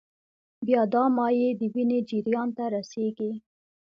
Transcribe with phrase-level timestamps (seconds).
[0.67, 3.31] بیا دا مایع د وینې جریان ته رسېږي.